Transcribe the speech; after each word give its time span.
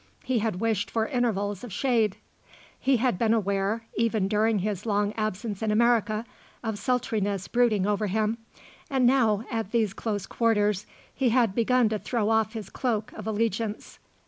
He 0.23 0.39
had 0.39 0.55
wished 0.59 0.89
for 0.89 1.05
intervals 1.05 1.63
of 1.63 1.71
shade. 1.71 2.17
He 2.79 2.97
had 2.97 3.19
been 3.19 3.35
aware, 3.35 3.85
even 3.95 4.27
during 4.27 4.57
his 4.57 4.87
long 4.87 5.13
absence 5.13 5.61
in 5.61 5.69
America, 5.69 6.25
of 6.63 6.79
sultriness 6.79 7.47
brooding 7.47 7.85
over 7.85 8.07
him, 8.07 8.39
and 8.89 9.05
now, 9.05 9.45
at 9.51 9.69
these 9.71 9.93
close 9.93 10.25
quarters, 10.25 10.87
he 11.13 11.29
had 11.29 11.53
begun 11.53 11.87
to 11.89 11.99
throw 11.99 12.31
off 12.31 12.53
his 12.53 12.71
cloak 12.71 13.11
of 13.13 13.27
allegiance. 13.27 13.99